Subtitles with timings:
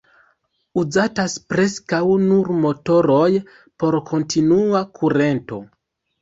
[0.83, 3.29] Uzatas preskaŭ nur motoroj
[3.83, 5.63] por kontinua kurento.